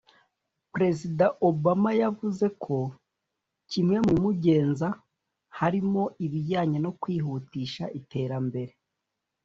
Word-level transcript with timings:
Perezida 0.73 1.25
Obama 1.49 1.89
yavuze 2.01 2.45
ko 2.63 2.77
kimwe 3.71 3.95
mu 4.05 4.11
bimugenza 4.15 4.87
harimo 5.59 6.03
ibijyanye 6.25 6.77
no 6.85 6.91
kwihutisha 7.01 7.83
iterambere 7.99 8.73